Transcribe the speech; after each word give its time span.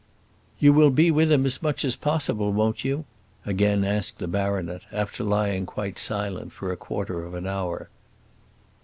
"You'll 0.57 0.89
be 0.89 1.11
with 1.11 1.31
him 1.31 1.45
as 1.45 1.61
much 1.61 1.85
as 1.85 1.95
possible, 1.95 2.51
won't 2.51 2.83
you?" 2.83 3.05
again 3.45 3.83
asked 3.83 4.17
the 4.17 4.27
baronet, 4.27 4.81
after 4.91 5.23
lying 5.23 5.67
quite 5.67 5.99
silent 5.99 6.53
for 6.53 6.71
a 6.71 6.75
quarter 6.75 7.23
of 7.23 7.35
an 7.35 7.45
hour. 7.45 7.87